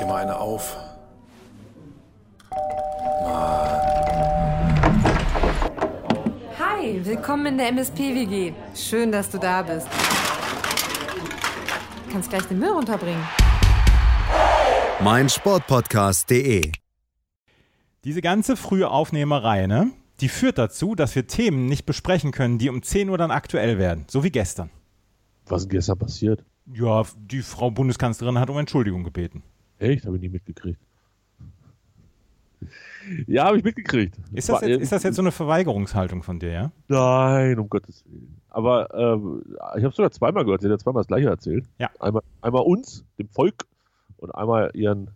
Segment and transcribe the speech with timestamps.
[0.00, 0.76] dir mal eine auf.
[6.58, 8.52] Hi, willkommen in der MSP-WG.
[8.74, 9.88] Schön, dass du da bist.
[12.06, 13.22] Du kannst gleich den Müll runterbringen.
[15.00, 16.72] mein Sportpodcast.de.
[18.04, 19.90] Diese ganze frühe Aufnehmerei, ne?
[20.20, 23.78] Die führt dazu, dass wir Themen nicht besprechen können, die um 10 Uhr dann aktuell
[23.78, 24.06] werden.
[24.08, 24.70] So wie gestern.
[25.46, 26.44] Was ist gestern passiert?
[26.72, 29.42] Ja, die Frau Bundeskanzlerin hat um Entschuldigung gebeten.
[29.78, 30.06] Echt?
[30.06, 30.80] Habe ich nie mitgekriegt.
[33.26, 34.18] Ja, habe ich mitgekriegt.
[34.32, 36.72] Ist das, jetzt, ist das jetzt so eine Verweigerungshaltung von dir, ja?
[36.88, 38.36] Nein, um Gottes Willen.
[38.50, 39.42] Aber ähm,
[39.76, 40.60] ich habe sogar zweimal gehört.
[40.60, 41.64] Sie hat ja zweimal das gleiche erzählt.
[41.78, 41.90] Ja.
[42.00, 43.64] Einmal, einmal uns, dem Volk,
[44.18, 45.10] und einmal ihren,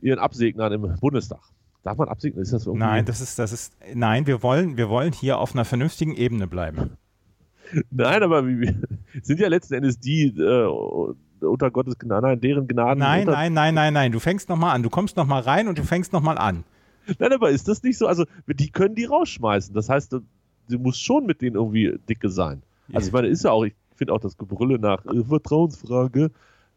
[0.00, 1.40] ihren Absegnern im Bundestag.
[1.82, 2.42] Darf man absegnen?
[2.42, 2.84] Ist das irgendwie?
[2.84, 6.46] Nein, das ist, das ist, nein, wir wollen, wir wollen hier auf einer vernünftigen Ebene
[6.46, 6.96] bleiben.
[7.90, 8.74] Nein, aber wie,
[9.22, 12.98] sind ja letzten Endes die äh, unter Gottes Gnade, nein, deren Gnaden.
[12.98, 14.12] Nein, nein, nein, nein, nein.
[14.12, 14.82] Du fängst nochmal an.
[14.82, 16.64] Du kommst nochmal rein und du fängst nochmal an.
[17.18, 18.06] Nein, aber ist das nicht so?
[18.06, 19.74] Also, die können die rausschmeißen.
[19.74, 20.16] Das heißt,
[20.68, 22.62] sie muss schon mit denen irgendwie dicke sein.
[22.92, 26.30] Also, ich meine, ist ja auch, ich finde auch das Gebrülle nach äh, Vertrauensfrage,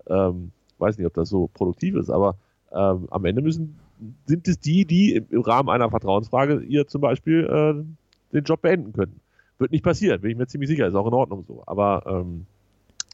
[0.08, 2.36] ähm, weiß nicht, ob das so produktiv ist, aber
[2.72, 3.80] ähm, am Ende müssen,
[4.26, 8.62] sind es die, die im, im Rahmen einer Vertrauensfrage ihr zum Beispiel äh, den Job
[8.62, 9.20] beenden können.
[9.60, 11.64] Wird nicht passieren, bin ich mir ziemlich sicher, ist auch in Ordnung so.
[11.66, 12.46] Aber ähm,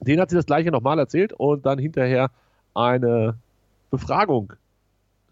[0.01, 2.31] denen hat sie das Gleiche nochmal erzählt und dann hinterher
[2.73, 3.35] eine
[3.89, 4.53] Befragung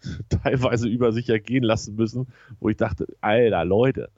[0.42, 2.26] teilweise über sich ergehen lassen müssen,
[2.60, 4.10] wo ich dachte, alter Leute,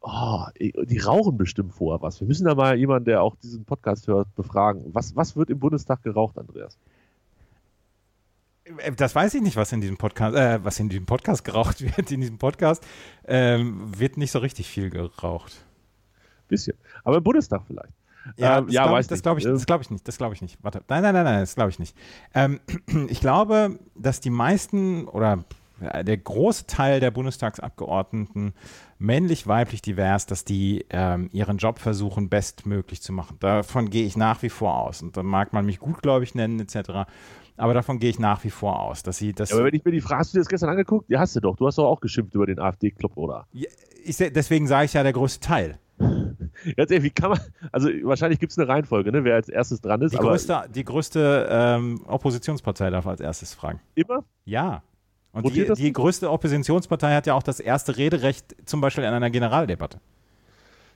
[0.00, 2.20] oh, die rauchen bestimmt vorher was.
[2.20, 4.84] Wir müssen da mal jemanden, der auch diesen Podcast hört, befragen.
[4.92, 6.76] Was, was wird im Bundestag geraucht, Andreas?
[8.64, 11.80] Äh, Das weiß ich nicht, was in diesem Podcast, äh, was in diesem Podcast geraucht
[11.96, 12.10] wird.
[12.10, 12.84] In diesem Podcast
[13.26, 15.64] ähm, wird nicht so richtig viel geraucht.
[16.48, 16.76] Bisschen.
[17.04, 17.92] Aber im Bundestag vielleicht.
[18.36, 20.08] Ja, Ähm, das ja, glaube ich, das Ähm, das glaube ich nicht.
[20.08, 20.58] Das glaube ich nicht.
[20.62, 21.96] Warte, nein, nein, nein, nein, das glaube ich nicht.
[22.34, 22.60] Ähm,
[23.08, 25.44] ich glaube, dass die meisten oder
[26.04, 28.54] der große Teil der Bundestagsabgeordneten
[28.98, 33.36] männlich, weiblich, divers, dass die ähm, ihren Job versuchen, bestmöglich zu machen.
[33.40, 35.02] Davon gehe ich nach wie vor aus.
[35.02, 37.10] Und da mag man mich gutgläubig nennen, etc.
[37.56, 39.50] Aber davon gehe ich nach wie vor aus, dass sie das.
[39.50, 41.10] Ja, aber wenn ich mir die Frage, hast du dir das gestern angeguckt?
[41.10, 41.56] Ja, hast du doch.
[41.56, 43.46] Du hast doch auch geschimpft über den AfD-Club, oder?
[43.52, 43.68] Ja,
[44.04, 45.78] ich, deswegen sage ich ja der größte Teil.
[46.76, 49.80] Ganz ehrlich, wie kann man, also wahrscheinlich gibt es eine Reihenfolge, ne, wer als erstes
[49.80, 53.80] dran ist, Die größte, die größte ähm, Oppositionspartei darf als erstes fragen.
[53.94, 54.24] immer?
[54.44, 54.82] Ja.
[55.32, 59.10] Und die, Rotiert die größte Oppositionspartei hat ja auch das erste Rederecht, zum Beispiel in
[59.10, 59.98] einer Generaldebatte.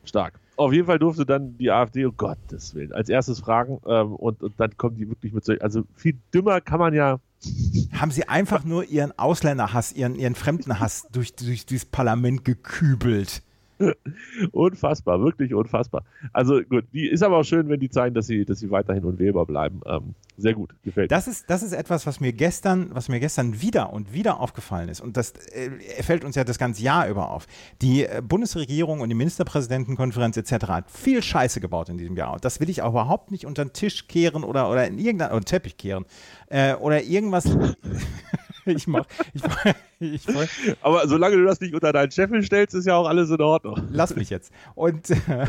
[0.05, 0.39] Stark.
[0.57, 4.43] Auf jeden Fall durfte dann die AfD, oh Gottes Willen, als erstes fragen ähm, und,
[4.43, 7.19] und dann kommen die wirklich mit so, also viel dümmer kann man ja,
[7.93, 13.43] Haben sie einfach nur ihren Ausländerhass, ihren, ihren Fremdenhass durch, durch dieses Parlament gekübelt.
[14.53, 16.05] unfassbar, wirklich unfassbar.
[16.33, 19.05] Also gut, die ist aber auch schön, wenn die zeigen, dass sie, dass sie weiterhin
[19.05, 19.81] unwählbar bleiben.
[19.87, 21.17] Ähm, sehr gut, gefällt mir.
[21.17, 24.89] Das ist, das ist etwas, was mir gestern, was mir gestern wieder und wieder aufgefallen
[24.89, 25.01] ist.
[25.01, 25.71] Und das äh,
[26.03, 27.47] fällt uns ja das ganze Jahr über auf.
[27.83, 30.67] Die äh, Bundesregierung und die Ministerpräsidentenkonferenz etc.
[30.69, 32.35] hat viel Scheiße gebaut in diesem Jahr.
[32.35, 35.45] Und das will ich auch überhaupt nicht unter den Tisch kehren oder, oder in irgendeinen
[35.45, 36.05] Teppich kehren.
[36.49, 37.47] Äh, oder irgendwas.
[38.67, 39.65] ich mach, ich mach,
[40.01, 40.47] ich mach,
[40.83, 43.89] Aber solange du das nicht unter deinen Scheffel stellst, ist ja auch alles in Ordnung.
[43.91, 44.53] lass mich jetzt.
[44.75, 45.47] Und äh,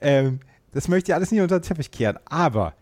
[0.00, 0.40] ähm,
[0.72, 2.18] das möchte ich alles nicht unter den Teppich kehren.
[2.24, 2.74] Aber,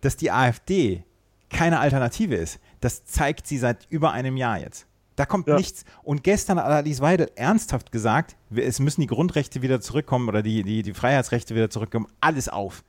[0.00, 1.04] dass die AfD
[1.50, 4.86] keine Alternative ist, das zeigt sie seit über einem Jahr jetzt.
[5.16, 5.56] Da kommt Ja.
[5.56, 5.84] nichts.
[6.02, 10.64] Und gestern hat Alice Weidel ernsthaft gesagt, es müssen die Grundrechte wieder zurückkommen oder die,
[10.64, 12.06] die, die Freiheitsrechte wieder zurückkommen.
[12.20, 12.82] Alles auf.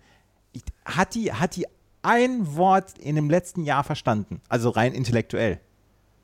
[0.85, 1.67] Hat, die, hat die
[2.01, 4.41] ein Wort in dem letzten Jahr verstanden?
[4.50, 5.59] Also rein intellektuell.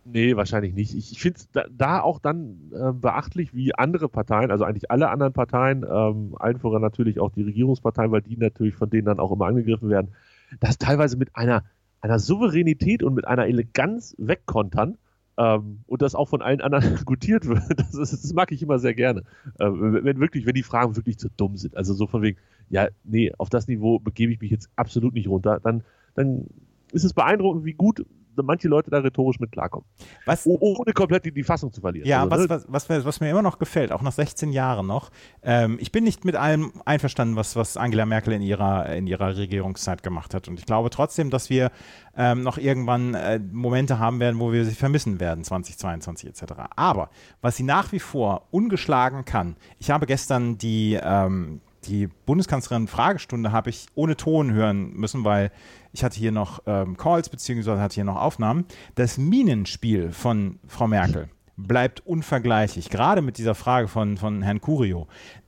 [0.04, 0.96] Nee, wahrscheinlich nicht.
[0.96, 4.90] Ich, ich finde es da, da auch dann äh, beachtlich, wie andere Parteien, also eigentlich
[4.90, 9.06] alle anderen Parteien, ähm, allen voran natürlich auch die Regierungsparteien, weil die natürlich von denen
[9.06, 10.12] dann auch immer angegriffen werden,
[10.60, 11.64] das teilweise mit einer,
[12.02, 14.98] einer Souveränität und mit einer Eleganz wegkontern
[15.38, 17.62] ähm, und das auch von allen anderen gutiert wird.
[17.78, 19.22] Das, ist, das mag ich immer sehr gerne.
[19.60, 22.40] Ähm, wenn, wenn wirklich, wenn die Fragen wirklich zu dumm sind, also so von wegen,
[22.70, 25.84] ja, nee, auf das Niveau begebe ich mich jetzt absolut nicht runter, dann,
[26.16, 26.47] dann
[26.92, 28.04] ist es beeindruckend, wie gut
[28.36, 29.86] manche Leute da rhetorisch mit klarkommen.
[30.26, 32.08] Was, Oh, ohne komplett die, die Fassung zu verlieren.
[32.08, 32.50] Ja, Also, was, ne?
[32.50, 35.10] was, was, mir- was mir immer noch gefällt, auch nach 16 Jahren noch,
[35.44, 39.36] ähm, ich bin nicht mit allem einverstanden, was, was Angela Merkel in ihrer, in ihrer
[39.38, 40.48] Regierungszeit gemacht hat.
[40.48, 41.72] Und ich glaube trotzdem, dass wir
[42.16, 46.54] ähm, noch irgendwann äh, Momente haben werden, wo wir sie vermissen werden, 2022 etc.
[46.76, 47.10] Aber
[47.42, 53.52] was sie nach wie vor ungeschlagen kann, ich habe gestern die, ähm, die Bundeskanzlerin Fragestunde
[53.52, 55.52] habe ich ohne Ton hören müssen, weil
[55.93, 58.66] ich hatte hier noch ähm, Calls beziehungsweise hatte hier noch Aufnahmen.
[58.96, 65.08] Das Minenspiel von Frau Merkel bleibt unvergleichlich, gerade mit dieser Frage von, von Herrn Curio,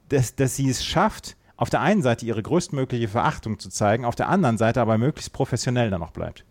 [0.10, 4.16] dass, dass sie es schafft, auf der einen Seite ihre größtmögliche Verachtung zu zeigen, auf
[4.16, 6.46] der anderen Seite aber möglichst professionell dann noch bleibt.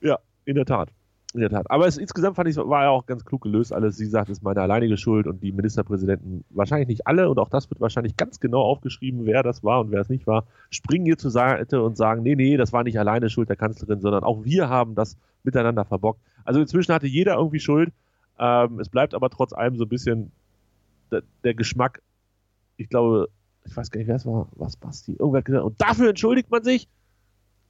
[0.00, 0.90] Ja, in der Tat.
[1.34, 1.70] In der Tat.
[1.70, 3.96] Aber es, insgesamt fand ich, war ja auch ganz klug gelöst alles.
[3.96, 7.48] Sie sagt, es ist meine alleinige Schuld und die Ministerpräsidenten, wahrscheinlich nicht alle, und auch
[7.48, 11.06] das wird wahrscheinlich ganz genau aufgeschrieben, wer das war und wer es nicht war, springen
[11.06, 14.24] hier zur Seite und sagen, nee, nee, das war nicht alleine Schuld der Kanzlerin, sondern
[14.24, 16.20] auch wir haben das miteinander verbockt.
[16.44, 17.94] Also inzwischen hatte jeder irgendwie Schuld.
[18.38, 20.32] Ähm, es bleibt aber trotz allem so ein bisschen
[21.10, 22.02] der, der Geschmack,
[22.76, 23.28] ich glaube,
[23.64, 26.50] ich weiß gar nicht, wer es war, was Basti, irgendwer hat gesagt, und dafür entschuldigt
[26.50, 26.88] man sich.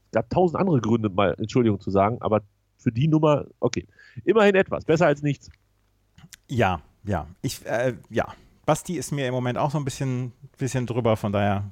[0.07, 2.43] Es gab tausend andere Gründe, mal Entschuldigung zu sagen, aber
[2.83, 3.87] für die Nummer, okay.
[4.25, 5.51] Immerhin etwas, besser als nichts.
[6.49, 7.27] Ja, ja.
[7.43, 8.27] Ich, äh, ja.
[8.67, 11.71] Basti ist mir im Moment auch so ein bisschen, bisschen drüber, von daher.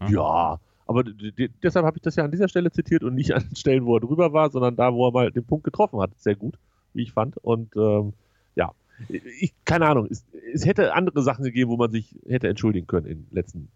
[0.00, 3.48] Ja, ja aber deshalb habe ich das ja an dieser Stelle zitiert und nicht an
[3.54, 6.10] Stellen, wo er drüber war, sondern da, wo er mal den Punkt getroffen hat.
[6.18, 6.58] Sehr gut,
[6.92, 7.36] wie ich fand.
[7.38, 8.12] Und ähm,
[8.54, 8.72] ja,
[9.08, 13.06] ich, keine Ahnung, es, es hätte andere Sachen gegeben, wo man sich hätte entschuldigen können
[13.06, 13.68] in den letzten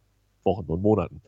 [0.45, 1.21] Wochen und Monaten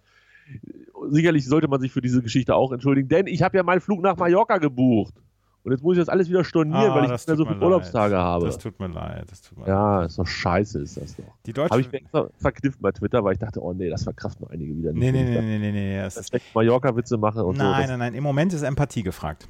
[1.10, 4.02] sicherlich sollte man sich für diese Geschichte auch entschuldigen, denn ich habe ja meinen Flug
[4.02, 5.14] nach Mallorca gebucht.
[5.62, 7.60] Und jetzt muss ich das alles wieder stornieren, ah, weil ich nicht mehr so viele
[7.60, 8.46] Urlaubstage habe.
[8.46, 9.26] Das tut mir leid.
[9.46, 10.08] Tut mir ja, leid.
[10.08, 11.24] ist doch scheiße, ist das doch.
[11.44, 11.70] Die Deutschen.
[11.70, 14.50] Habe ich mir extra verkniffen bei Twitter, weil ich dachte, oh nee, das verkraften noch
[14.50, 15.00] einige wieder nicht.
[15.00, 15.98] Nee, nee, nee, nee, nee, nee.
[15.98, 17.72] Das ist Mallorca-Witze mache und nein, so.
[17.72, 18.14] Nein, nein, nein.
[18.14, 19.48] Im Moment ist Empathie gefragt.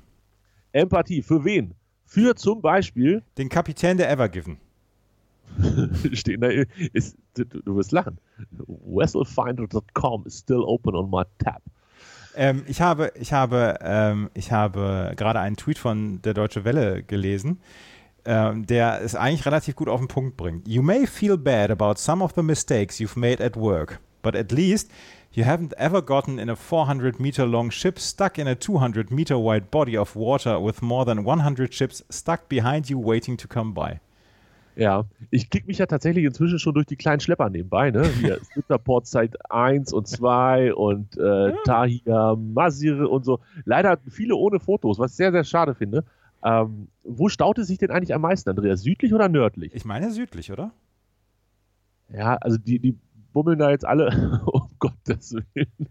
[0.73, 1.75] Empathie, für wen?
[2.07, 3.23] Für zum Beispiel.
[3.39, 4.59] Den Kapitän der Evergiven.
[6.13, 6.49] stehen da,
[6.93, 8.19] ist, du, wirst lachen.
[8.67, 11.63] Vesselfinder.com is still open on my tab.
[12.37, 17.03] Ähm, ich habe, ich habe, ähm, ich habe gerade einen Tweet von der Deutsche Welle
[17.03, 17.59] gelesen,
[18.25, 20.69] ähm, der es eigentlich relativ gut auf den Punkt bringt.
[20.69, 24.53] You may feel bad about some of the mistakes you've made at work, but at
[24.53, 24.91] least
[25.33, 29.39] you haven't ever gotten in a 400 meter long ship stuck in a 200 meter
[29.39, 33.73] wide body of water with more than 100 ships stuck behind you waiting to come
[33.73, 34.01] by.
[34.81, 38.09] Ja, ich klicke mich ja tatsächlich inzwischen schon durch die kleinen Schlepper nebenbei, ne?
[38.19, 43.41] Hier Splitterport Site 1 und 2 und äh, Tahir, Masir und so.
[43.67, 46.07] Leider viele ohne Fotos, was ich sehr, sehr schade finde.
[46.43, 48.81] Ähm, wo staute sich denn eigentlich am meisten, Andreas?
[48.81, 49.75] Südlich oder nördlich?
[49.75, 50.73] Ich meine südlich, oder?
[52.09, 52.99] Ja, also die, die
[53.35, 55.91] bummeln da jetzt alle, um Gottes Willen,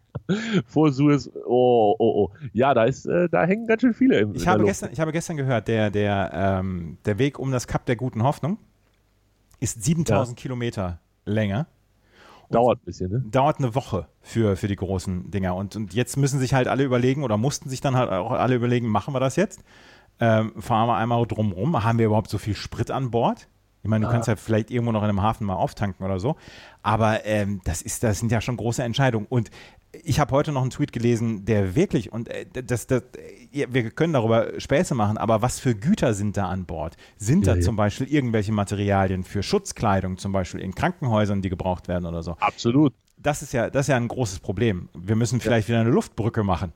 [0.66, 1.30] vor Suez.
[1.46, 2.32] Oh, oh, oh.
[2.54, 5.12] Ja, da, ist, äh, da hängen ganz schön viele im ich habe gestern, Ich habe
[5.12, 8.58] gestern gehört, der, der, ähm, der Weg um das Kap der guten Hoffnung,
[9.60, 10.42] ist 7000 ja.
[10.42, 11.68] Kilometer länger.
[12.50, 13.24] Dauert ein bisschen, ne?
[13.30, 15.56] Dauert eine Woche für, für die großen Dinger.
[15.56, 18.56] Und, und jetzt müssen sich halt alle überlegen oder mussten sich dann halt auch alle
[18.56, 19.64] überlegen, machen wir das jetzt?
[20.20, 21.84] Ähm, fahren wir einmal drumrum?
[21.84, 23.48] Haben wir überhaupt so viel Sprit an Bord?
[23.84, 24.12] Ich meine, du ah.
[24.12, 26.36] kannst ja vielleicht irgendwo noch in einem Hafen mal auftanken oder so.
[26.82, 29.28] Aber ähm, das, ist, das sind ja schon große Entscheidungen.
[29.30, 29.52] Und
[29.92, 33.04] ich habe heute noch einen Tweet gelesen, der wirklich, und äh, das, das,
[33.52, 36.96] wir können darüber Späße machen, aber was für Güter sind da an Bord?
[37.18, 37.66] Sind ja, da ja.
[37.66, 42.38] zum Beispiel irgendwelche Materialien für Schutzkleidung, zum Beispiel in Krankenhäusern, die gebraucht werden oder so?
[42.40, 42.94] Absolut.
[43.18, 44.90] Das ist ja, das ist ja ein großes Problem.
[44.94, 45.74] Wir müssen vielleicht ja.
[45.74, 46.72] wieder eine Luftbrücke machen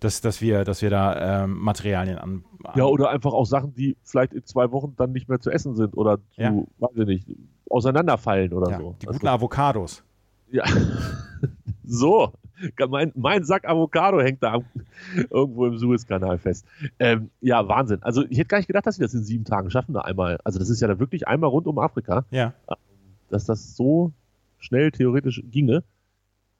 [0.00, 3.74] dass, dass, wir, dass wir da ähm, Materialien an, an, Ja, oder einfach auch Sachen,
[3.74, 7.06] die vielleicht in zwei Wochen dann nicht mehr zu essen sind oder zu, weiß ich
[7.06, 7.26] nicht,
[7.68, 8.94] auseinanderfallen oder so.
[9.02, 10.04] Die guten also, Avocados.
[10.50, 10.64] Ja,
[11.84, 12.32] so.
[12.88, 14.60] Mein, mein Sack Avocado hängt da
[15.30, 16.66] irgendwo im Suezkanal fest.
[16.98, 18.02] Ähm, ja, Wahnsinn.
[18.02, 20.38] Also ich hätte gar nicht gedacht, dass sie das in sieben Tagen schaffen, da einmal.
[20.44, 22.24] Also das ist ja da wirklich einmal rund um Afrika.
[22.30, 22.54] Ja.
[23.30, 24.12] Dass das so
[24.58, 25.84] schnell theoretisch ginge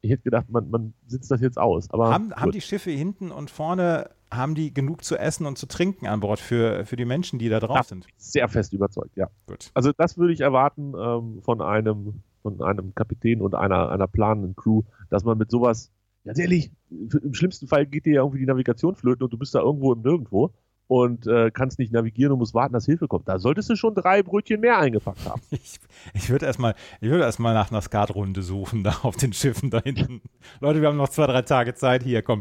[0.00, 1.90] ich hätte gedacht, man, man sitzt das jetzt aus.
[1.90, 5.66] Aber haben, haben die Schiffe hinten und vorne, haben die genug zu essen und zu
[5.66, 8.06] trinken an Bord für, für die Menschen, die da drauf ja, sind?
[8.16, 9.28] Sehr fest überzeugt, ja.
[9.46, 9.70] Gut.
[9.74, 14.56] Also das würde ich erwarten ähm, von einem von einem Kapitän und einer, einer planenden
[14.56, 15.90] Crew, dass man mit sowas,
[16.24, 19.54] ganz ehrlich, im schlimmsten Fall geht dir ja irgendwie die Navigation flöten und du bist
[19.54, 20.52] da irgendwo im Nirgendwo
[20.88, 23.28] und äh, kannst nicht navigieren und musst warten, dass Hilfe kommt.
[23.28, 25.40] Da solltest du schon drei Brötchen mehr eingepackt haben.
[25.50, 25.78] Ich,
[26.14, 30.22] ich würde erstmal würd erst nach einer Skatrunde suchen, da auf den Schiffen da hinten.
[30.60, 32.02] Leute, wir haben noch zwei, drei Tage Zeit.
[32.02, 32.40] Hier, komm.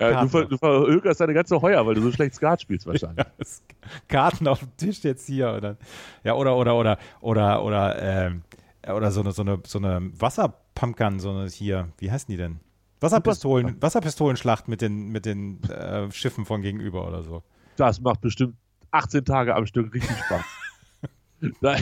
[0.00, 3.26] Ja, du, ver, du verhökerst deine ganze Heuer, weil du so schlecht Skat spielst wahrscheinlich.
[3.36, 5.52] Ja, Karten auf dem Tisch jetzt hier.
[5.52, 5.76] Oder,
[6.22, 8.42] ja, oder, oder, oder, oder, oder, ähm,
[8.92, 12.60] oder so eine, so eine, so eine Wasserpumpgun, so eine hier, wie heißen die denn?
[13.00, 17.42] Wasserpistolen, Wasserpistolenschlacht mit den, mit den äh, Schiffen von gegenüber oder so.
[17.76, 18.56] Das macht bestimmt
[18.92, 20.44] 18 Tage am Stück richtig Spaß.
[21.60, 21.76] da,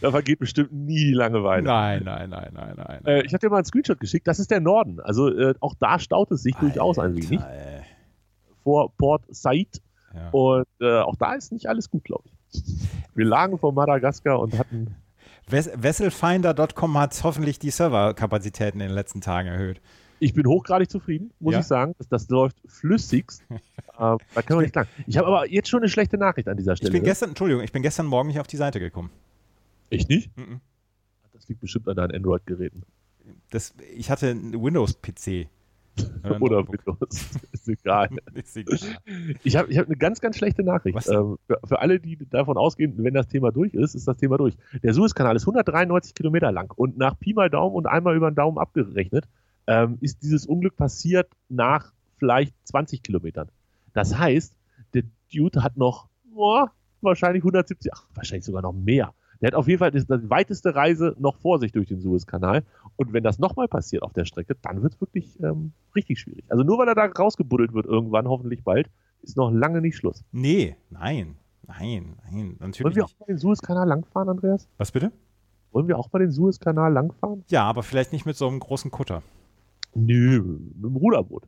[0.00, 1.62] da, vergeht bestimmt nie die Langeweile.
[1.62, 3.04] Nein, nein, nein, nein, nein.
[3.06, 4.26] Äh, ich habe dir mal einen Screenshot geschickt.
[4.26, 5.00] Das ist der Norden.
[5.00, 7.40] Also äh, auch da staut es sich Alter, durchaus ein wenig.
[7.40, 7.82] Ey.
[8.64, 9.80] Vor Port Said.
[10.14, 10.30] Ja.
[10.30, 12.62] Und äh, auch da ist nicht alles gut, glaube ich.
[13.14, 14.96] Wir lagen vor Madagaskar und hatten.
[15.50, 19.80] Vesselfinder.com hat hoffentlich die Serverkapazitäten in den letzten Tagen erhöht
[20.20, 21.60] ich bin hochgradig zufrieden, muss ja.
[21.60, 21.94] ich sagen.
[21.98, 23.42] Das, das läuft flüssigst.
[23.50, 23.58] äh,
[23.96, 24.88] da kann man nicht sagen.
[25.06, 26.90] Ich habe aber jetzt schon eine schlechte Nachricht an dieser Stelle.
[26.90, 29.10] Ich bin gestern, Entschuldigung, ich bin gestern Morgen nicht auf die Seite gekommen.
[29.88, 30.36] Echt nicht?
[30.36, 30.60] Mhm.
[31.32, 32.82] Das liegt bestimmt an deinen Android-Geräten.
[33.94, 35.48] ich hatte einen Windows-PC.
[36.40, 37.28] Oder, Windows.
[37.52, 38.08] ist egal.
[38.34, 38.78] ist egal.
[39.42, 41.08] Ich habe ich hab eine ganz, ganz schlechte Nachricht.
[41.08, 44.36] Ähm, für, für, alle, die davon ausgehen, wenn das Thema durch ist, ist das Thema
[44.36, 44.56] durch.
[44.82, 48.34] Der Suezkanal ist 193 Kilometer lang und nach Pi mal Daumen und einmal über den
[48.34, 49.28] Daumen abgerechnet,
[49.66, 53.48] ähm, ist dieses Unglück passiert nach vielleicht 20 Kilometern.
[53.92, 54.56] Das heißt,
[54.94, 55.02] der
[55.32, 56.66] Dude hat noch oh,
[57.00, 59.14] wahrscheinlich 170, ach, wahrscheinlich sogar noch mehr.
[59.40, 62.62] Der hat auf jeden Fall die weiteste Reise noch vor sich durch den Suezkanal.
[62.96, 66.44] Und wenn das nochmal passiert auf der Strecke, dann wird es wirklich ähm, richtig schwierig.
[66.48, 68.90] Also nur weil er da rausgebuddelt wird irgendwann, hoffentlich bald,
[69.22, 70.24] ist noch lange nicht Schluss.
[70.32, 74.68] Nee, nein, nein, nein, natürlich Wollen wir auch mal den Suezkanal langfahren, Andreas?
[74.76, 75.12] Was bitte?
[75.72, 77.44] Wollen wir auch mal den Suezkanal langfahren?
[77.48, 79.22] Ja, aber vielleicht nicht mit so einem großen Kutter.
[79.94, 80.42] Nö,
[80.74, 81.44] mit dem Ruderboot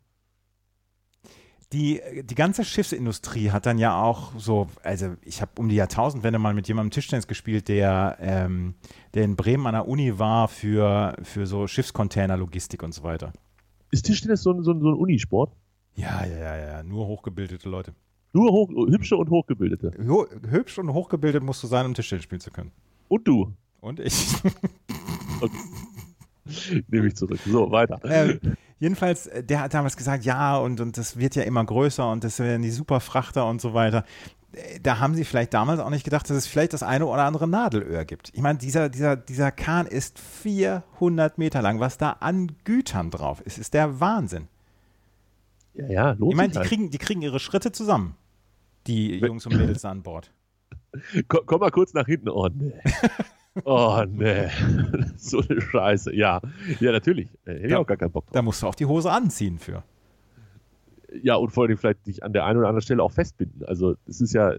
[1.72, 6.38] die, die ganze Schiffsindustrie hat dann ja auch so, also ich habe um die Jahrtausendwende
[6.38, 8.74] mal mit jemandem Tischtennis gespielt, der, ähm,
[9.14, 13.32] der in Bremen an der Uni war für, für so Schiffscontainer-Logistik und so weiter.
[13.90, 15.52] Ist Tischtennis so ein, so ein, so ein Unisport?
[15.94, 17.94] Ja, ja, ja, ja, nur hochgebildete Leute.
[18.32, 19.92] Nur hoch, hübsche und hochgebildete.
[20.48, 22.72] Hübsch und hochgebildet musst du sein, um Tischtennis spielen zu können.
[23.08, 23.52] Und du.
[23.80, 24.14] Und ich.
[25.40, 25.56] okay.
[26.88, 27.38] Nehme ich zurück.
[27.44, 28.00] So, weiter.
[28.04, 28.40] Ähm,
[28.82, 32.24] Jedenfalls, äh, der hat damals gesagt, ja, und, und das wird ja immer größer und
[32.24, 34.04] das werden die Superfrachter und so weiter.
[34.50, 37.22] Äh, da haben sie vielleicht damals auch nicht gedacht, dass es vielleicht das eine oder
[37.22, 38.30] andere Nadelöhr gibt.
[38.34, 41.78] Ich meine, dieser, dieser, dieser Kahn ist 400 Meter lang.
[41.78, 44.48] Was da an Gütern drauf ist, ist der Wahnsinn.
[45.74, 46.66] Ja, ja, lohnt Ich meine, die, halt.
[46.66, 48.16] kriegen, die kriegen ihre Schritte zusammen,
[48.88, 50.32] die Jungs und Mädels an Bord.
[51.28, 52.30] Komm, komm mal kurz nach hinten.
[52.58, 52.72] Nee.
[53.64, 54.48] Oh, nee.
[55.16, 56.14] so eine Scheiße.
[56.14, 56.40] Ja,
[56.80, 57.28] ja natürlich.
[57.44, 58.32] Hätte ich auch gar keinen Bock drauf.
[58.32, 59.82] Da musst du auch die Hose anziehen für.
[61.22, 63.64] Ja, und vor allem vielleicht dich an der einen oder anderen Stelle auch festbinden.
[63.66, 64.54] Also, es ist ja,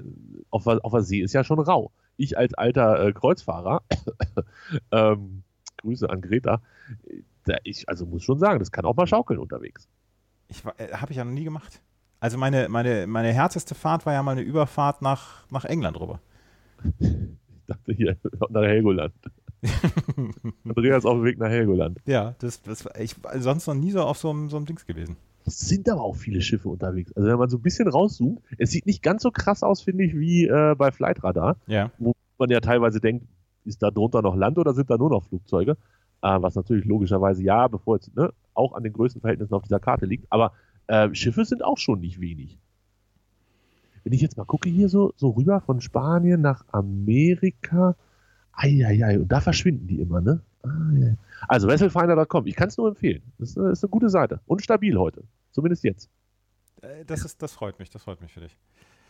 [0.51, 1.91] auf, auf der See ist ja schon rau.
[2.17, 3.81] Ich als alter äh, Kreuzfahrer,
[4.91, 5.43] ähm,
[5.77, 6.61] Grüße an Greta,
[7.45, 9.89] da ich, also muss schon sagen, das kann auch mal schaukeln unterwegs.
[10.77, 11.81] äh, Habe ich ja noch nie gemacht.
[12.19, 16.21] Also meine, meine, meine härteste Fahrt war ja mal eine Überfahrt nach, nach England rüber
[17.67, 18.17] dachte hier
[18.49, 19.13] nach Helgoland.
[20.65, 21.99] Andreas auf dem Weg nach Helgoland.
[22.05, 25.15] Ja, das, das ich sonst noch nie so auf so einem, so einem Dings gewesen.
[25.45, 27.11] Es sind aber auch viele Schiffe unterwegs.
[27.13, 30.05] Also wenn man so ein bisschen rauszoomt, es sieht nicht ganz so krass aus, finde
[30.05, 31.57] ich, wie äh, bei Flightradar.
[31.67, 31.91] Ja.
[31.97, 33.25] Wo man ja teilweise denkt,
[33.65, 35.77] ist da drunter noch Land oder sind da nur noch Flugzeuge?
[36.21, 39.79] Äh, was natürlich logischerweise ja, bevor jetzt ne, auch an den größten Verhältnissen auf dieser
[39.79, 40.25] Karte liegt.
[40.29, 40.53] Aber
[40.87, 42.59] äh, Schiffe sind auch schon nicht wenig
[44.03, 47.95] wenn ich jetzt mal gucke hier so, so rüber von Spanien nach Amerika,
[48.51, 50.41] eieiei, und da verschwinden die immer, ne?
[50.63, 51.15] Ah, ja.
[51.47, 53.21] Also Wesselfinder.com, ich kann es nur empfehlen.
[53.37, 56.09] Das ist, eine, gute Seite und stabil heute, zumindest jetzt.
[56.81, 58.57] Äh, das, ist, das freut mich, das freut mich für dich.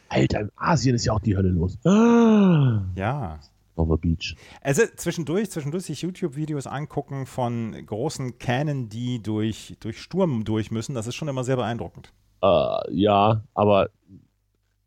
[0.10, 1.78] Alter, in Asien ist ja auch die Hölle los.
[1.86, 2.84] Ah.
[2.96, 3.40] Ja.
[3.76, 4.36] Over Beach.
[4.62, 10.94] Also zwischendurch, zwischendurch sich YouTube-Videos angucken von großen Kähnen, die durch, durch Sturm durch müssen,
[10.94, 12.14] das ist schon immer sehr beeindruckend.
[12.44, 13.90] Uh, ja, aber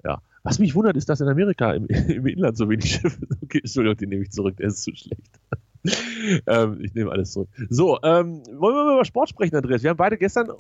[0.04, 0.20] ja.
[0.42, 3.36] Was mich wundert, ist, dass in Amerika im, im Inland so wenig Schiffe sind.
[3.42, 5.40] Okay, Entschuldigung, den nehme ich zurück, der ist zu schlecht.
[6.46, 7.48] ähm, ich nehme alles zurück.
[7.68, 9.82] So, ähm, wollen wir mal über Sport sprechen, Andreas?
[9.82, 10.50] Wir haben beide gestern,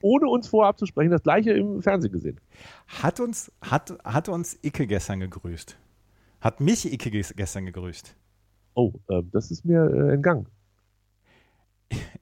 [0.00, 2.40] ohne uns vorher abzusprechen, das gleiche im Fernsehen gesehen.
[2.86, 5.76] Hat uns, hat, hat uns Icke gestern gegrüßt?
[6.40, 8.16] Hat mich Icke gestern gegrüßt?
[8.74, 10.46] Oh, äh, das ist mir äh, entgangen.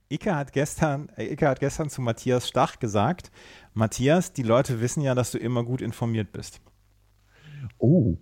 [0.09, 3.31] Icke hat, gestern, äh, Icke hat gestern zu Matthias Stach gesagt,
[3.75, 6.61] Matthias, die Leute wissen ja, dass du immer gut informiert bist.
[7.79, 8.17] Oh.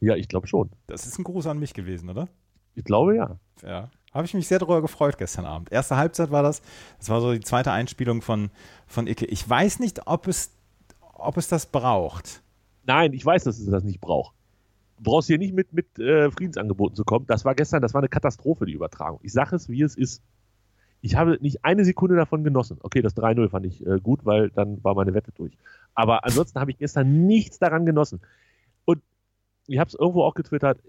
[0.00, 0.70] Ja, ich glaube schon.
[0.86, 2.28] Das ist ein Gruß an mich gewesen, oder?
[2.74, 3.38] Ich glaube ja.
[3.62, 3.90] Ja.
[4.12, 5.72] Habe ich mich sehr darüber gefreut gestern Abend.
[5.72, 6.62] Erste Halbzeit war das.
[6.98, 8.50] Das war so die zweite Einspielung von,
[8.86, 9.26] von Icke.
[9.26, 10.52] Ich weiß nicht, ob es,
[11.00, 12.42] ob es das braucht.
[12.84, 14.34] Nein, ich weiß, dass es das nicht braucht.
[14.98, 17.26] Brauchst hier nicht mit, mit äh, Friedensangeboten zu kommen.
[17.26, 19.20] Das war gestern, das war eine Katastrophe, die Übertragung.
[19.22, 20.22] Ich sage es, wie es ist.
[21.02, 22.78] Ich habe nicht eine Sekunde davon genossen.
[22.82, 25.56] Okay, das 3-0 fand ich äh, gut, weil dann war meine Wette durch.
[25.94, 28.20] Aber ansonsten habe ich gestern nichts daran genossen.
[28.84, 29.02] Und
[29.66, 30.80] ich habe es irgendwo auch getwittert,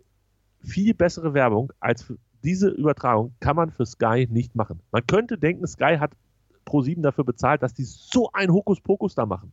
[0.60, 2.12] viel bessere Werbung als
[2.44, 4.80] diese Übertragung kann man für Sky nicht machen.
[4.92, 6.12] Man könnte denken, Sky hat
[6.66, 9.52] Pro7 dafür bezahlt, dass die so ein Hokuspokus da machen.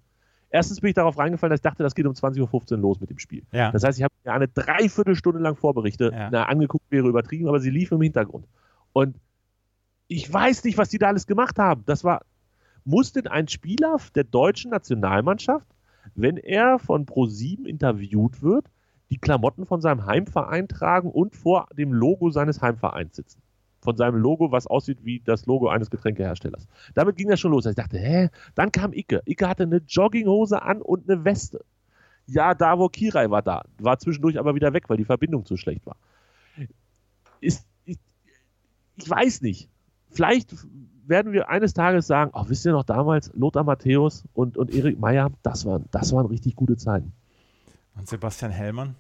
[0.55, 3.11] Erstens bin ich darauf reingefallen, dass ich dachte, das geht um 20.15 Uhr los mit
[3.11, 3.43] dem Spiel.
[3.51, 3.73] Ja.
[3.73, 6.29] Das heißt, ich habe mir eine Dreiviertelstunde lang Vorberichte ja.
[6.31, 8.47] na, angeguckt, wäre übertrieben, aber sie lief im Hintergrund.
[8.93, 9.17] Und
[10.07, 11.83] ich weiß nicht, was die da alles gemacht haben.
[11.87, 12.21] Das war,
[12.85, 15.67] musste ein Spieler der deutschen Nationalmannschaft,
[16.15, 18.67] wenn er von Pro7 interviewt wird,
[19.11, 23.43] die Klamotten von seinem Heimverein tragen und vor dem Logo seines Heimvereins sitzen.
[23.85, 26.67] Von seinem Logo, was aussieht wie das Logo eines Getränkeherstellers.
[26.95, 27.67] Damit ging das schon los.
[27.67, 28.31] Ich dachte, hä?
[28.55, 29.23] Dann kam Icke.
[29.27, 31.65] Icke hatte eine Jogginghose an und eine Weste.
[32.27, 33.63] Ja, Davo Kirai war da.
[33.79, 35.97] War zwischendurch aber wieder weg, weil die Verbindung zu schlecht war.
[37.41, 37.99] Ist, ich,
[38.97, 39.69] ich weiß nicht
[40.15, 40.55] vielleicht
[41.07, 44.99] werden wir eines Tages sagen, oh, wisst ihr noch damals, Lothar Matthäus und, und Erik
[44.99, 47.13] Meyer, das waren, das waren richtig gute Zeiten.
[47.97, 48.95] Und Sebastian Hellmann?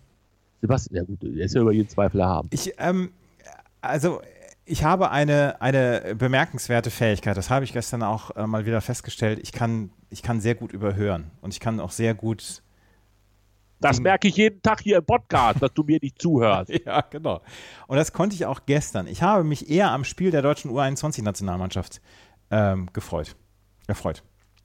[0.61, 2.49] Sebastian, ja gut, der ist ja über jeden Zweifel erhaben.
[2.53, 3.11] Ich, ähm,
[3.81, 4.21] also
[4.65, 9.39] ich habe eine, eine bemerkenswerte Fähigkeit, das habe ich gestern auch äh, mal wieder festgestellt.
[9.43, 12.63] Ich kann, ich kann sehr gut überhören und ich kann auch sehr gut.
[13.81, 16.71] Das merke ich jeden Tag hier im Podcast, dass du mir nicht zuhörst.
[16.87, 17.43] ja, genau.
[17.87, 19.07] Und das konnte ich auch gestern.
[19.07, 22.01] Ich habe mich eher am Spiel der deutschen U21-Nationalmannschaft
[22.51, 23.37] ähm, gefreut.
[23.87, 24.23] Erfreut.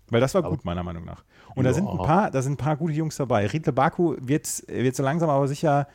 [0.08, 1.26] Weil das war gut, meiner Meinung nach.
[1.56, 1.72] Und ja.
[1.72, 3.46] da sind ein paar, da sind ein paar gute Jungs dabei.
[3.48, 5.88] Riedle Baku wird, wird so langsam aber sicher,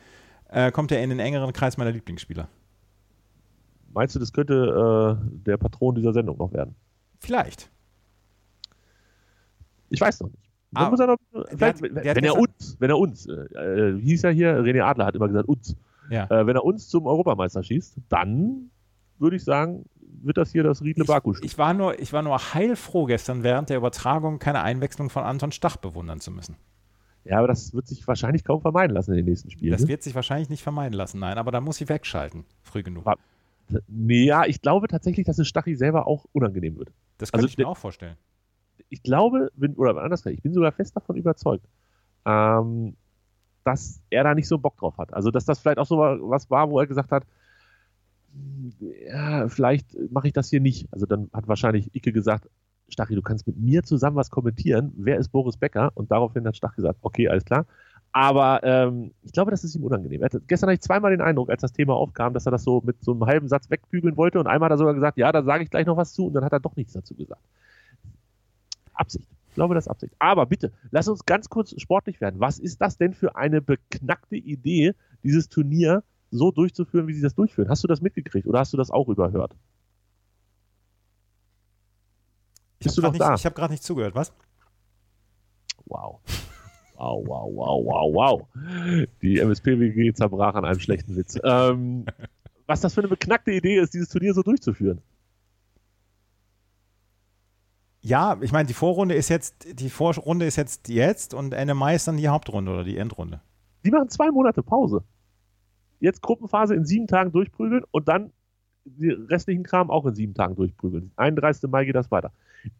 [0.49, 2.47] äh, kommt er in den engeren Kreis meiner Lieblingsspieler.
[3.95, 6.75] Meinst du, das könnte äh, der Patron dieser Sendung noch werden?
[7.19, 7.71] Vielleicht.
[9.89, 10.43] Ich weiß noch nicht.
[10.73, 14.31] Ah, er noch, der, wenn, der wenn er uns, wenn er uns, äh, hieß er
[14.31, 15.77] hier, René Adler hat immer gesagt, uns.
[16.09, 16.25] Ja.
[16.29, 18.69] Äh, wenn er uns zum Europameister schießt, dann
[19.17, 19.85] würde ich sagen,
[20.21, 23.43] wird das hier das Riedle Baku ich, ich war nur Ich war nur heilfroh gestern
[23.43, 26.57] während der Übertragung keine Einwechslung von Anton Stach bewundern zu müssen.
[27.23, 29.71] Ja, aber das wird sich wahrscheinlich kaum vermeiden lassen in den nächsten Spielen.
[29.71, 29.87] Das ne?
[29.87, 33.05] wird sich wahrscheinlich nicht vermeiden lassen, nein, aber da muss ich wegschalten, früh genug.
[33.05, 33.17] War,
[33.97, 36.91] ja, ich glaube tatsächlich, dass es Stachy selber auch unangenehm wird.
[37.17, 38.17] Das kann also, ich mir auch vorstellen.
[38.89, 41.65] Ich glaube, bin, oder anders, ich bin sogar fest davon überzeugt,
[42.25, 42.95] ähm,
[43.63, 45.13] dass er da nicht so Bock drauf hat.
[45.13, 47.25] Also, dass das vielleicht auch so was war, wo er gesagt hat,
[48.79, 50.87] ja, vielleicht mache ich das hier nicht.
[50.91, 52.49] Also, dann hat wahrscheinlich Icke gesagt,
[52.89, 54.93] Stachy, du kannst mit mir zusammen was kommentieren.
[54.95, 55.91] Wer ist Boris Becker?
[55.95, 57.65] Und daraufhin hat Stachy gesagt, okay, alles klar.
[58.15, 60.23] Aber ähm, ich glaube, das ist ihm unangenehm.
[60.23, 62.81] Hatte, gestern hatte ich zweimal den Eindruck, als das Thema aufkam, dass er das so
[62.85, 64.39] mit so einem halben Satz wegbügeln wollte.
[64.39, 66.27] Und einmal hat er sogar gesagt, ja, da sage ich gleich noch was zu.
[66.27, 67.43] Und dann hat er doch nichts dazu gesagt.
[68.93, 69.27] Absicht.
[69.49, 70.13] Ich glaube, das ist Absicht.
[70.17, 72.39] Aber bitte, lass uns ganz kurz sportlich werden.
[72.39, 77.35] Was ist das denn für eine beknackte Idee, dieses Turnier so durchzuführen, wie sie das
[77.35, 77.67] durchführen?
[77.67, 79.57] Hast du das mitgekriegt oder hast du das auch überhört?
[82.79, 84.31] Ich habe gerade nicht, hab nicht zugehört, was?
[85.85, 86.21] Wow.
[86.97, 89.07] Wow, wow, wow, wow, wow.
[89.21, 91.37] Die MSP-WG zerbrach an einem schlechten Witz.
[91.43, 92.05] Ähm,
[92.67, 95.01] was das für eine beknackte Idee ist, dieses Turnier so durchzuführen.
[98.01, 101.95] Ja, ich meine, die Vorrunde ist jetzt, die Vorrunde ist jetzt jetzt und Ende Mai
[101.95, 103.41] ist dann die Hauptrunde oder die Endrunde.
[103.83, 105.03] Die machen zwei Monate Pause.
[105.99, 108.31] Jetzt Gruppenphase in sieben Tagen durchprügeln und dann
[108.85, 111.11] die restlichen Kram auch in sieben Tagen durchprügeln.
[111.15, 111.69] 31.
[111.69, 112.31] Mai geht das weiter.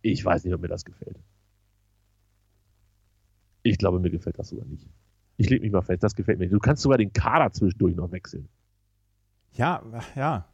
[0.02, 1.18] Ich weiß nicht, ob mir das gefällt.
[3.66, 4.88] Ich glaube, mir gefällt das sogar nicht.
[5.38, 6.48] Ich lege mich mal fest, das gefällt mir.
[6.48, 8.48] Du kannst sogar den Kader zwischendurch noch wechseln.
[9.54, 9.82] Ja,
[10.16, 10.48] ja.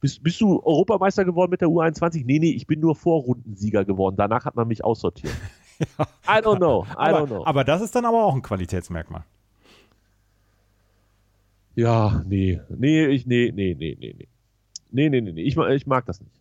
[0.00, 2.24] Bist, bist du Europameister geworden mit der U21?
[2.26, 4.16] Nee, nee, ich bin nur Vorrundensieger geworden.
[4.16, 5.32] Danach hat man mich aussortiert.
[5.78, 6.04] ja.
[6.28, 6.84] I don't know.
[6.84, 7.46] I aber, don't know.
[7.46, 9.24] Aber das ist dann aber auch ein Qualitätsmerkmal.
[11.74, 12.60] Ja, nee.
[12.68, 14.28] Nee, ich, nee, nee, nee, nee, nee.
[14.90, 15.42] Nee, nee, nee, nee.
[15.42, 16.38] Ich, ich mag das nicht.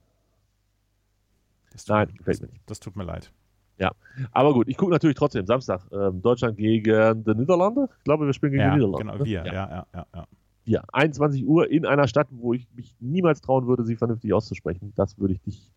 [1.71, 2.69] Das Nein, gefällt mir nicht.
[2.69, 3.31] Das tut mir leid.
[3.77, 3.91] Ja,
[4.31, 7.89] aber gut, ich gucke natürlich trotzdem Samstag ähm, Deutschland gegen die Niederlande.
[7.97, 9.13] Ich glaube, wir spielen gegen ja, die Niederlande.
[9.13, 9.87] Genau, wir, ja, ja, ja.
[9.93, 10.27] ja, ja.
[10.67, 14.93] Ja, 21 Uhr in einer Stadt, wo ich mich niemals trauen würde, sie vernünftig auszusprechen.
[14.95, 15.71] Das würde ich dich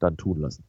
[0.00, 0.64] dann tun lassen.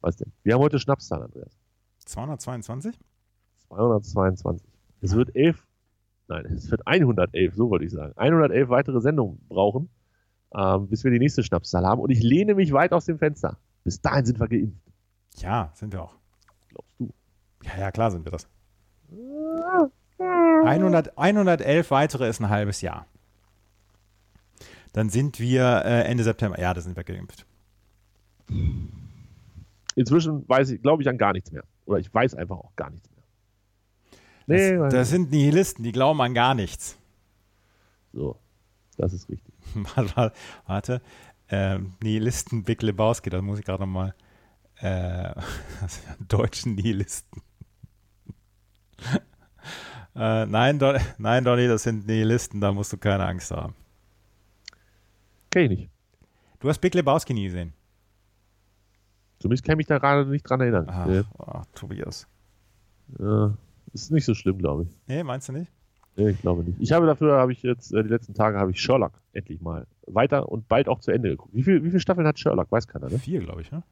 [0.00, 0.32] Was denn?
[0.42, 1.58] Wir haben heute Schnapszahl, Andreas.
[2.06, 2.98] 222?
[3.68, 4.66] 222.
[5.02, 5.62] Es wird 11
[6.28, 9.88] nein, es wird 111, so wollte ich sagen, 111 weitere Sendungen brauchen,
[10.54, 12.00] ähm, bis wir die nächste Schnapszahl haben.
[12.00, 13.58] Und ich lehne mich weit aus dem Fenster.
[13.84, 14.80] Bis dahin sind wir geimpft.
[15.36, 16.14] Ja, sind wir auch.
[16.68, 17.12] Glaubst du?
[17.64, 18.48] Ja, ja, klar sind wir das.
[20.64, 23.06] 100, 111 weitere ist ein halbes Jahr.
[24.92, 26.60] Dann sind wir äh, Ende September.
[26.60, 27.46] Ja, da sind wir geimpft.
[29.94, 31.64] Inzwischen weiß ich, glaube ich, an gar nichts mehr.
[31.86, 33.11] Oder ich weiß einfach auch gar nichts mehr.
[34.46, 36.98] Nee, das, das sind Nihilisten, die glauben an gar nichts.
[38.12, 38.36] So,
[38.96, 39.54] das ist richtig.
[40.66, 41.00] Warte,
[41.48, 44.14] ähm, Nihilisten Big Lebowski, da muss ich gerade nochmal
[44.76, 45.34] äh,
[46.28, 47.42] deutschen Nihilisten.
[50.14, 53.74] äh, nein, Don nein, Donny, das sind Nihilisten, da musst du keine Angst haben.
[55.50, 55.90] Kenn ich nicht.
[56.60, 57.72] Du hast Big Lebowski nie gesehen.
[59.40, 60.86] Zumindest kann ich mich da gerade nicht dran erinnern.
[60.88, 61.22] Ach, ja.
[61.38, 62.28] oh, Tobias.
[63.18, 63.56] Ja.
[63.92, 64.88] Ist nicht so schlimm, glaube ich.
[65.06, 65.70] Nee, meinst du nicht?
[66.16, 66.78] Nee, ich glaube nicht.
[66.80, 69.86] Ich habe dafür, habe ich jetzt, äh, die letzten Tage habe ich Sherlock endlich mal
[70.06, 71.54] weiter und bald auch zu Ende geguckt.
[71.54, 72.70] Wie, viel, wie viele Staffeln hat Sherlock?
[72.70, 73.18] Weiß keiner, ne?
[73.18, 73.82] Vier, glaube ich, ne?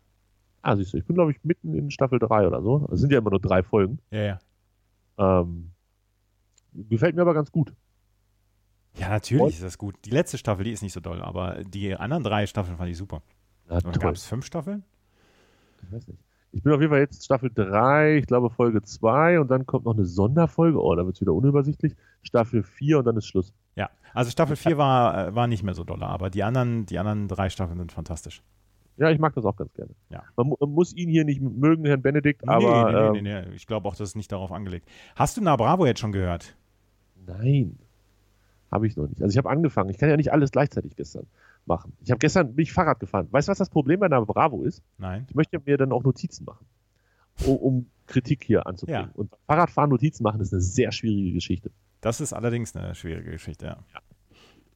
[0.62, 2.86] Ah, siehst du, ich bin, glaube ich, mitten in Staffel 3 oder so.
[2.92, 3.98] Es sind ja immer nur drei Folgen.
[4.10, 4.38] Ja, ja.
[5.42, 5.70] Ähm,
[6.72, 7.72] gefällt mir aber ganz gut.
[8.98, 9.48] Ja, natürlich und?
[9.50, 9.94] ist das gut.
[10.04, 12.98] Die letzte Staffel, die ist nicht so doll, aber die anderen drei Staffeln fand ich
[12.98, 13.22] super.
[13.68, 14.84] Gab es fünf Staffeln?
[15.82, 16.20] Ich weiß nicht.
[16.52, 19.84] Ich bin auf jeden Fall jetzt Staffel 3, ich glaube Folge 2 und dann kommt
[19.84, 20.82] noch eine Sonderfolge.
[20.82, 21.94] Oh, da wird es wieder unübersichtlich.
[22.22, 23.54] Staffel 4 und dann ist Schluss.
[23.76, 26.98] Ja, also Staffel 4 war, äh, war nicht mehr so doll, aber die anderen, die
[26.98, 28.42] anderen drei Staffeln sind fantastisch.
[28.96, 29.92] Ja, ich mag das auch ganz gerne.
[30.10, 30.24] Ja.
[30.36, 32.90] Man, man muss ihn hier nicht mögen, Herrn Benedikt, aber.
[32.90, 34.88] nee, nee, ähm, nee, nee, ich glaube auch, das ist nicht darauf angelegt.
[35.14, 36.56] Hast du Na Bravo jetzt schon gehört?
[37.26, 37.78] Nein,
[38.70, 39.22] habe ich noch nicht.
[39.22, 39.88] Also ich habe angefangen.
[39.88, 41.26] Ich kann ja nicht alles gleichzeitig gestern
[41.70, 41.92] machen.
[42.02, 43.28] Ich habe gestern bin ich Fahrrad gefahren.
[43.30, 44.82] Weißt du, was das Problem bei einer Bravo ist?
[44.98, 45.26] Nein.
[45.28, 46.66] Ich möchte mir dann auch Notizen machen,
[47.46, 49.06] um, um Kritik hier anzubringen.
[49.06, 49.14] Ja.
[49.14, 51.70] Und Fahrradfahren Notizen machen ist eine sehr schwierige Geschichte.
[52.00, 53.78] Das ist allerdings eine schwierige Geschichte, ja.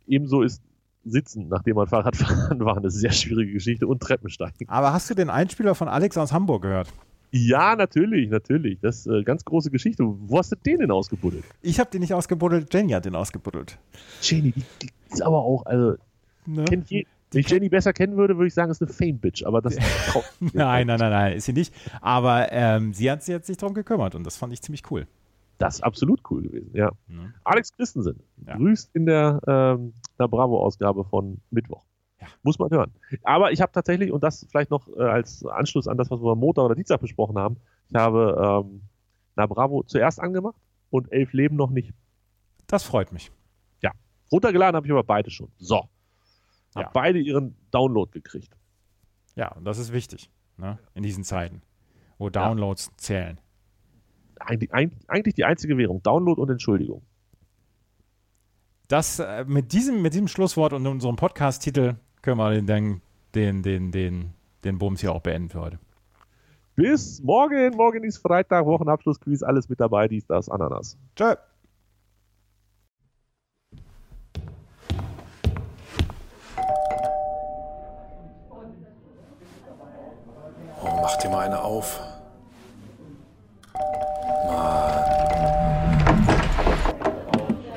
[0.07, 0.63] Ebenso ist
[1.05, 4.69] Sitzen, nachdem man Fahrrad fahren war, eine sehr schwierige Geschichte und Treppensteigen.
[4.69, 6.93] Aber hast du den Einspieler von Alex aus Hamburg gehört?
[7.31, 8.79] Ja, natürlich, natürlich.
[8.81, 10.05] Das ist äh, ganz große Geschichte.
[10.07, 11.45] Wo hast du den denn ausgebuddelt?
[11.63, 13.77] Ich habe den nicht ausgebuddelt, Jenny hat den ausgebuddelt.
[14.23, 15.97] Jenny, die, die ist aber auch, also
[16.47, 16.65] Ne?
[16.65, 19.61] kennt je, wenn ich Jenny besser kennen würde, würde ich sagen, ist eine Fame-Bitch, aber
[19.61, 19.77] das
[20.41, 21.75] Nein, nein, nein, nein, ist sie nicht.
[22.01, 25.07] Aber ähm, sie, hat, sie hat sich darum gekümmert und das fand ich ziemlich cool.
[25.59, 26.91] Das ist absolut cool gewesen, ja.
[27.07, 27.33] Ne?
[27.45, 28.57] Alex Christensen Ja.
[28.57, 31.85] grüßt in der, ähm, der Bravo-Ausgabe von Mittwoch.
[32.21, 32.27] Ja.
[32.43, 32.93] Muss man hören.
[33.23, 36.33] Aber ich habe tatsächlich, und das vielleicht noch äh, als Anschluss an das, was wir
[36.33, 37.57] am Montag oder Dienstag besprochen haben,
[37.89, 38.83] ich habe ähm,
[39.37, 40.57] Na Bravo zuerst angemacht
[40.91, 41.93] und elf Leben noch nicht.
[42.67, 43.31] Das freut mich.
[44.35, 45.49] Runtergeladen habe ich aber beide schon.
[45.59, 45.89] So.
[46.75, 46.91] Hab Ja.
[46.93, 48.57] beide ihren Download gekriegt.
[49.37, 50.79] Ja, und das ist wichtig ne?
[50.95, 51.63] in diesen Zeiten,
[52.19, 53.41] wo Downloads zählen.
[54.41, 56.03] Eigentlich, ein- eigentlich die einzige Währung.
[56.03, 57.03] Download und Entschuldigung.
[58.89, 63.01] Das äh, mit diesem, mit diesem Schlusswort und unserem Podcast-Titel können wir den,
[63.35, 65.79] den, den, den, den Bums hier auch beenden für heute.
[66.77, 67.75] Bis morgen.
[67.77, 70.99] Morgen ist Freitag, Wochenabschlussquiz, alles mit dabei, dies, das, Ananas.
[71.17, 71.35] Tschö.
[81.35, 82.01] Mal eine auf.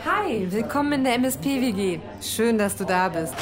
[0.06, 2.00] Hi, willkommen in der MSP-WG.
[2.22, 3.34] Schön, dass du da bist.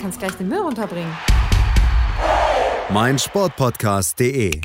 [0.00, 1.12] Kannst gleich den Müll runterbringen.
[2.88, 4.60] meinsportpodcast.de